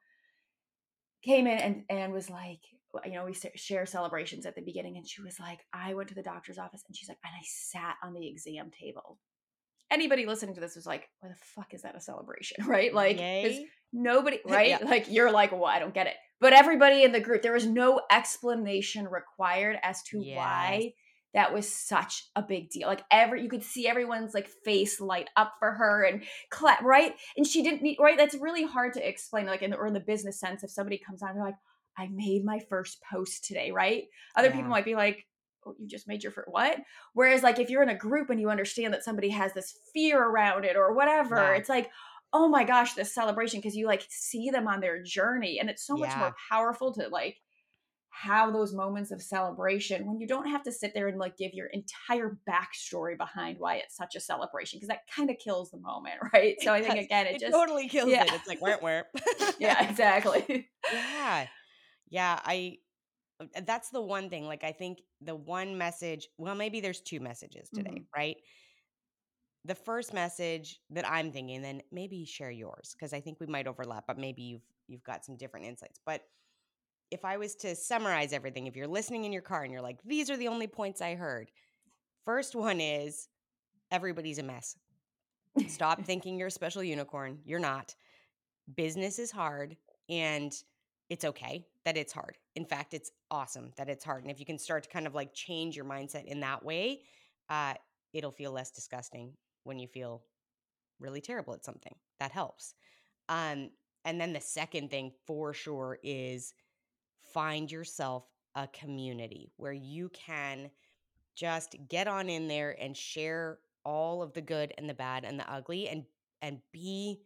[1.22, 2.60] came in and and was like
[3.04, 6.14] you know, we share celebrations at the beginning and she was like, I went to
[6.14, 9.18] the doctor's office and she's like, and I sat on the exam table.
[9.90, 12.58] Anybody listening to this was like, why the fuck is that a celebration?
[12.66, 12.94] Right?
[12.94, 13.16] Like,
[13.94, 14.54] nobody Yeah.
[14.54, 14.84] right?
[14.84, 16.14] like you're like well i don't get it.
[16.40, 20.36] But everybody in the group there was no explanation required as to Yes.
[20.36, 20.92] why
[21.32, 22.86] that was such a big deal.
[22.86, 27.14] Like every you could see everyone's like face light up for her and clap right?
[27.36, 28.16] And she didn't need right?
[28.18, 30.98] That's really hard to explain like in the, or in the business sense if somebody
[30.98, 31.56] comes on they're like
[31.96, 34.04] i made my first post today right?
[34.36, 35.26] Other people might be like
[35.66, 36.78] oh, you just made your first what?
[37.14, 40.22] Whereas like if you're in a group and you understand that somebody has this fear
[40.22, 41.54] around it or whatever Yeah.
[41.58, 41.90] it's like
[42.34, 45.86] oh my gosh this celebration because you like see them on their journey and it's
[45.86, 46.18] so much Yeah.
[46.18, 47.36] more powerful to like
[48.10, 51.52] have those moments of celebration when you don't have to sit there and like give
[51.52, 55.78] your entire backstory behind why it's such a celebration because that kind of kills the
[55.78, 57.04] moment right so i think does.
[57.06, 58.22] again it, It just totally kills yeah.
[58.24, 58.32] it.
[58.34, 59.06] It's like where where.
[59.58, 61.46] yeah exactly yeah.
[62.10, 62.76] Yeah, I
[63.40, 64.44] uh, that's the one thing.
[64.46, 68.06] Like I think the one message, well maybe there's two messages today, Mhm.
[68.16, 68.36] right?
[69.66, 73.66] The first message that I'm thinking then maybe share yours because I think we might
[73.66, 75.98] overlap, but maybe you've you've got some different insights.
[76.04, 76.22] But
[77.10, 79.98] if I was to summarize everything, if you're listening in your car and you're like,
[80.04, 81.50] these are the only points I heard.
[82.24, 83.28] First one is
[83.90, 84.76] everybody's a mess.
[85.68, 87.38] Stop thinking you're a special unicorn.
[87.44, 87.94] You're not.
[88.76, 89.76] Business is hard
[90.08, 90.52] and
[91.10, 92.36] it's okay that it's hard.
[92.56, 94.22] In fact, it's awesome that it's hard.
[94.22, 97.02] And if you can start to kind of like change your mindset in that way,
[97.50, 97.74] uh,
[98.12, 99.32] it'll feel less disgusting
[99.64, 100.24] when you feel
[101.00, 101.94] really terrible at something.
[102.20, 102.74] That helps.
[103.28, 103.70] Um,
[104.04, 106.54] and then the second thing for sure is
[107.32, 110.70] find yourself a community where you can
[111.34, 115.38] just get on in there and share all of the good and the bad and
[115.40, 116.04] the ugly and
[116.42, 117.22] and be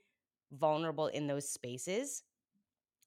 [0.52, 2.24] vulnerable in those spaces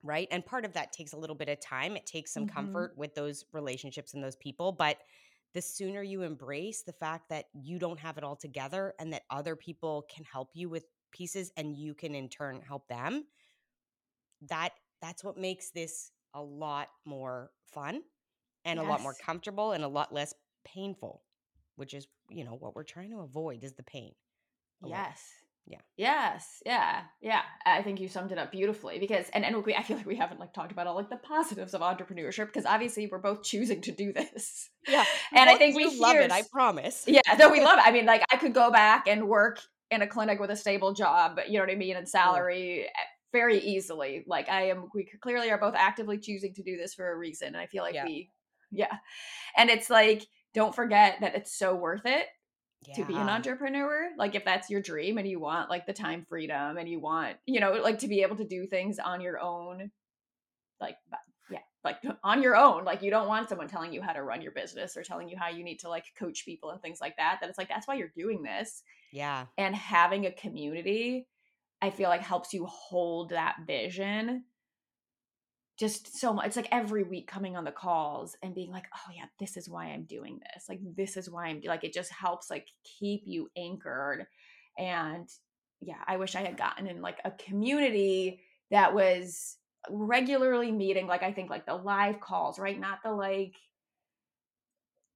[0.04, 2.54] right and part of that takes a little bit of time it takes some Mhm.
[2.54, 4.98] comfort with those relationships and those people but
[5.54, 9.24] the sooner you embrace the fact that you don't have it all together and that
[9.30, 13.26] other people can help you with pieces and you can in turn help them
[14.50, 18.02] that that's what makes this a lot more fun
[18.64, 20.34] and a lot more comfortable and a lot less
[20.64, 21.24] painful
[21.76, 24.14] which is you know what we're trying to avoid is the pain
[24.86, 25.22] yes
[25.68, 25.78] Yeah.
[25.96, 29.84] yes yeah yeah i think you summed it up beautifully because and and we i
[29.84, 33.08] feel like we haven't like talked about all like the positives of entrepreneurship because obviously
[33.10, 37.06] we're both choosing to do this yeah and i think we love hear I promise
[37.08, 37.84] Yeah, no, we love it.
[37.88, 40.94] I mean, like I could go back and work in a clinic with a stable
[40.94, 42.90] job, you know what I mean, and salary eh,
[43.32, 44.24] very easily.
[44.28, 47.50] Like I am, we clearly are both actively choosing to do this for a reason.
[47.50, 48.06] And I feel like Yeah.
[48.06, 48.32] we,
[48.72, 48.94] yeah.
[49.58, 52.26] And it's like, don't forget that it's so worth it
[52.96, 54.10] to be an entrepreneur.
[54.18, 57.38] Like if that's your dream and you want like the time freedom and you want,
[57.46, 59.92] you know, like to be able to do things on your own,
[60.80, 60.96] like
[61.50, 62.84] yeah, like on your own.
[62.84, 65.38] Like you don't want someone telling you how to run your business or telling you
[65.38, 67.38] how you need to like coach people and things like that.
[67.42, 68.84] That it's like that's why you're doing this.
[69.12, 71.28] yeah And having a community,
[71.82, 74.44] I feel like helps you hold that vision
[75.82, 76.46] just so much.
[76.46, 79.68] It's like every week coming on the calls and being like, oh yeah, this is
[79.68, 80.70] why I'm doing this.
[80.70, 82.68] Like this is why I'm like it just helps like
[83.00, 84.28] keep you anchored.
[84.78, 85.28] And
[85.82, 89.58] yeah, I wish I had gotten in like a community that was
[89.90, 92.80] regularly meeting, like I think like the live calls, right?
[92.80, 93.56] Not the like,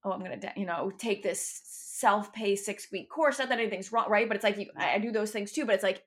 [0.04, 3.38] oh, I'm gonna, you know, take this self-paced six-week course.
[3.38, 4.28] Not that anything's wrong, right?
[4.28, 5.66] But it's like you, I do those things too.
[5.66, 6.04] But it's like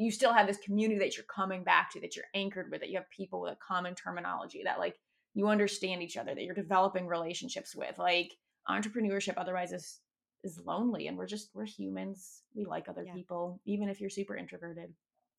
[0.00, 2.88] you still have this community that you're coming back to, that you're anchored with, that
[2.90, 4.96] you have people with a common terminology, that like
[5.34, 7.98] you understand each other, that you're developing relationships with.
[7.98, 8.32] Like
[8.68, 10.00] entrepreneurship, otherwise is
[10.42, 12.42] is lonely, and we're just we're humans.
[12.54, 13.12] We like other Yeah.
[13.14, 14.94] people, even if you're super introverted.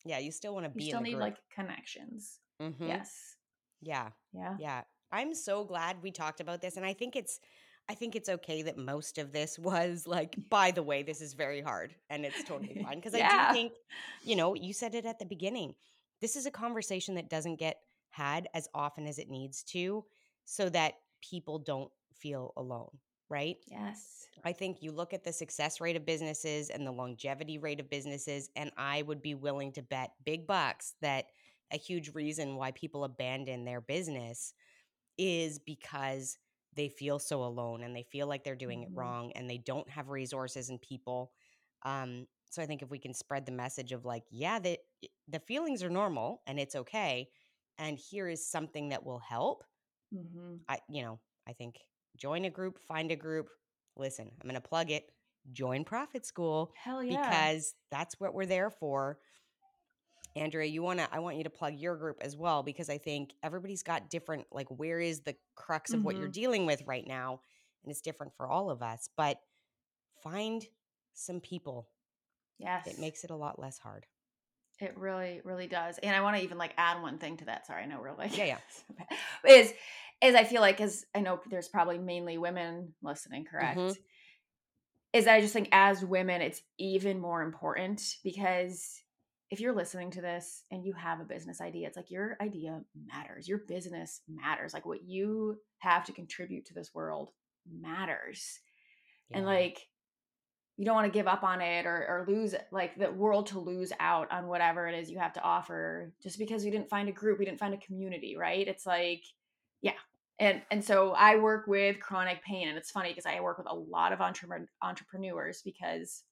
[0.05, 2.39] yeah you still want to be You still need group like connections.
[2.59, 2.87] Mhm.
[2.87, 3.35] Yes.
[3.81, 4.09] Yeah.
[4.33, 4.55] Yeah.
[4.59, 4.81] Yeah.
[5.11, 6.77] I'm so glad we talked about this.
[6.77, 7.39] And I think it's
[7.91, 11.33] I think it's okay that most of this was like, by the way, this is
[11.33, 12.95] very hard and it's totally fine.
[12.95, 13.73] Because I do think,
[14.23, 15.75] you know, you said it at the beginning.
[16.21, 20.05] This is a conversation that doesn't get had as often as it needs to
[20.45, 23.57] so that people don't feel alone, right?
[23.67, 24.25] Yes.
[24.45, 27.89] I think you look at the success rate of businesses and the longevity rate of
[27.89, 31.25] businesses, and I would be willing to bet big bucks that
[31.73, 34.53] a huge reason why people abandon their business
[35.17, 36.37] is because
[36.75, 38.95] they feel so alone and they feel like they're doing it Mhm.
[38.95, 41.31] wrong and they don't have resources and people.
[41.83, 44.77] Um, so I think if we can spread the message of like, yeah, the
[45.27, 47.29] the feelings are normal and it's okay,
[47.77, 49.63] and here is something that will help.
[50.11, 51.75] hmm I, you know, I think
[52.17, 53.49] join a group, find a group.
[53.97, 55.11] Listen, I'm going to plug it.
[55.51, 57.47] Join Profit School Hell yeah.
[57.47, 59.19] because that's what we're there for.
[60.35, 62.97] Andrea, you want to I want you to plug your group as well because I
[62.97, 66.33] think everybody's got different like where is the crux of what you're Mhm.
[66.33, 67.41] dealing with right now
[67.83, 69.39] and it's different for all of us, but
[70.23, 70.67] find
[71.13, 71.89] some people.
[72.57, 72.87] yes.
[72.87, 74.07] It makes it a lot less hard.
[74.79, 75.99] It really, really does.
[75.99, 77.67] And I want to even like add one thing to that.
[77.67, 78.59] Sorry, I know we're like Yeah, yeah.
[79.47, 79.73] is
[80.21, 83.79] is I feel like as I know there's probably mainly women listening, correct?
[83.79, 83.97] Mhm.
[85.13, 89.01] Is I just think as women, it's even more important because
[89.51, 92.81] if you're listening to this and you have a business idea, it's like your idea
[93.07, 93.47] matters.
[93.49, 94.73] Your business matters.
[94.73, 97.31] Like what you have to contribute to this world
[97.69, 98.59] matters.
[99.33, 99.87] And like
[100.77, 103.59] you don't want to give up on it or, or lose like the world to
[103.59, 107.07] lose out on whatever it is you have to offer just because we didn't find
[107.07, 109.23] a group we didn't find a community right it's like
[109.81, 109.93] yeah
[110.39, 113.67] and and so i work with chronic pain and it's funny because i work with
[113.69, 116.23] a lot of entrepreneur, entrepreneurs because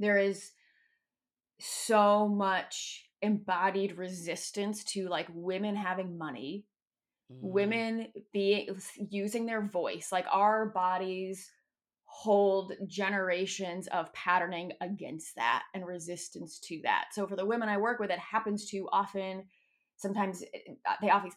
[0.00, 0.50] there is
[1.58, 6.64] so much embodied resistance to like women having money
[7.30, 7.42] Mhm.
[7.42, 11.50] women being using their voice like our bodies
[12.04, 17.76] hold generations of patterning against that and resistance to that so for the women i
[17.76, 19.44] work with it happens to often
[19.96, 20.42] sometimes
[21.02, 21.30] they often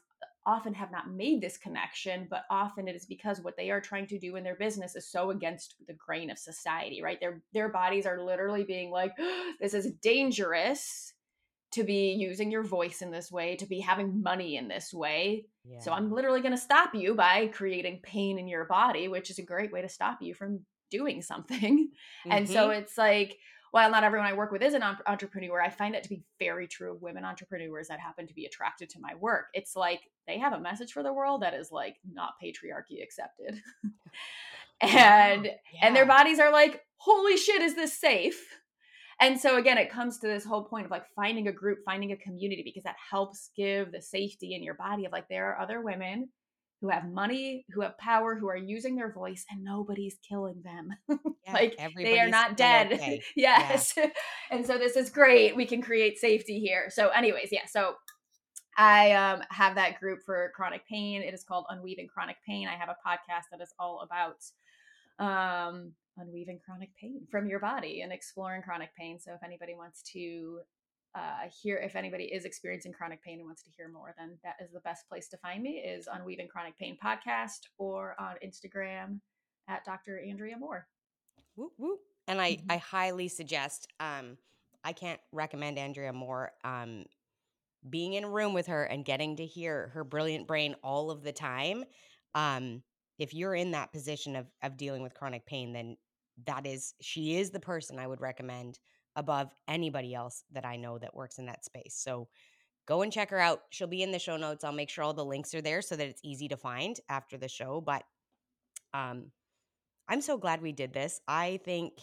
[0.45, 4.07] often have not made this connection but often it is because what they are trying
[4.07, 7.69] to do in their business is so against the grain of society right their their
[7.69, 9.15] bodies are literally being like
[9.61, 11.13] this is dangerous
[11.71, 15.45] to be using your voice in this way to be having money in this way
[15.81, 19.39] so I'm literally going to stop you by creating pain in your body, which is
[19.39, 20.59] a great way to stop you from
[20.91, 21.89] doing something.
[22.29, 22.77] And so Mhm.
[22.77, 23.39] it's like,
[23.71, 26.67] while not everyone I work with is an entrepreneur, I find it to be very
[26.67, 29.45] true of women entrepreneurs that happen to be attracted to my work.
[29.53, 33.61] It's like they have a message for the world that is like not patriarchy accepted.
[34.81, 35.49] and
[35.81, 38.45] and their bodies are like, holy shit, is this safe?
[39.21, 42.11] And so again, it comes to this whole point of like finding a group, finding
[42.11, 45.61] a community, because that helps give the safety in your body of like there are
[45.61, 46.29] other women
[46.81, 50.89] who have money, who have power, who are using their voice, and nobody's killing them.
[51.47, 52.93] Yeah, like they are not dead.
[52.93, 53.23] okay.
[53.35, 53.97] yes.
[54.51, 55.55] and so this is great.
[55.55, 56.91] We can create safety here.
[56.91, 57.65] So, anyways, yeah.
[57.67, 57.95] So
[58.77, 61.23] I um, have that group for chronic pain.
[61.23, 62.67] It is called Unweaving Chronic Pain.
[62.67, 64.37] I have a podcast that is all about
[65.17, 69.19] um, unweaving chronic pain from your body and exploring chronic pain.
[69.19, 70.59] So if anybody wants to
[71.15, 74.55] uh, hear, if anybody is experiencing chronic pain and wants to hear more, then that
[74.63, 79.19] is the best place to find me is Unweaving Chronic Pain podcast or on Instagram
[79.67, 80.21] at Dr.
[80.21, 80.87] Andrea Moore.
[81.55, 81.99] Whoop, whoop.
[82.27, 82.65] And I, Mhm.
[82.69, 84.37] I highly suggest, um,
[84.83, 86.53] I can't recommend Andrea more.
[86.63, 87.05] Um,
[87.89, 91.23] being in a room with her and getting to hear her brilliant brain all of
[91.23, 91.83] the time.
[92.35, 92.83] Um,
[93.17, 95.97] if you're in that position of, of dealing with chronic pain, then
[96.45, 98.79] that is, she is the person I would recommend
[99.15, 101.95] above anybody else that I know that works in that space.
[101.95, 102.27] So
[102.87, 103.61] go and check her out.
[103.69, 104.63] She'll be in the show notes.
[104.63, 107.37] I'll make sure all the links are there so that it's easy to find after
[107.37, 107.81] the show.
[107.81, 108.03] But
[108.93, 109.31] um,
[110.07, 111.21] I'm so glad we did this.
[111.27, 111.93] I think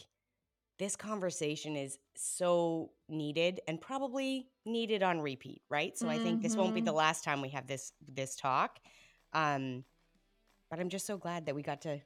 [0.78, 5.98] this conversation is so needed and probably needed on repeat, right?
[5.98, 6.96] So I think this won't be the Mhm.
[6.96, 8.78] last time we have this this talk.
[9.32, 9.84] Um,
[10.70, 12.00] but I'm just so glad that we got to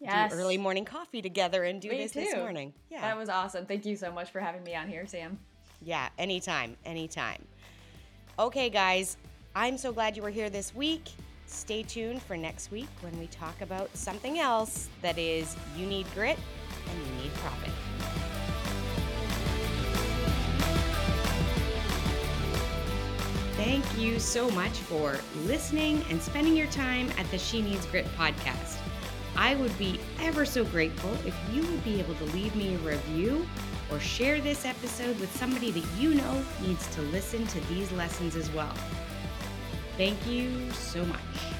[0.00, 0.32] Yes.
[0.32, 2.72] do early morning coffee together and do Me this this morning.
[2.90, 3.02] Yeah.
[3.02, 3.66] That was awesome.
[3.66, 5.38] Thank you so much for having me on here, Sam.
[5.82, 7.44] Yeah, anytime, anytime.
[8.38, 9.16] Okay, guys,
[9.54, 11.10] I'm so glad you were here this week.
[11.46, 16.06] Stay tuned for next week when we talk about something else that is you need
[16.14, 16.38] grit
[16.88, 17.70] and you need profit.
[23.56, 28.06] Thank you so much for listening and spending your time at the She Needs Grit
[28.16, 28.79] podcast.
[29.36, 32.78] I would be ever so grateful if you would be able to leave me a
[32.78, 33.46] review
[33.90, 38.36] or share this episode with somebody that you know needs to listen to these lessons
[38.36, 38.74] as well.
[39.96, 41.59] Thank you so much.